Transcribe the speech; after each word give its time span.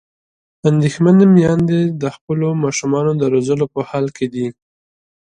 اندېښمنې 0.69 1.25
میندې 1.35 1.81
د 2.01 2.03
خپلو 2.15 2.47
ماشومانو 2.63 3.11
د 3.21 3.23
روزلو 3.33 3.65
په 3.73 3.81
حال 3.89 4.05
کې 4.17 4.27
دي. 4.33 4.47